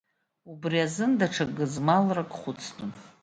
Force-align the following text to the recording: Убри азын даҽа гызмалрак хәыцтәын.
Убри 0.51 0.77
азын 0.85 1.11
даҽа 1.19 1.45
гызмалрак 1.57 2.29
хәыцтәын. 2.39 2.91